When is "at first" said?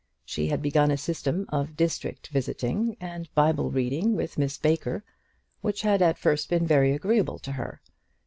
6.01-6.49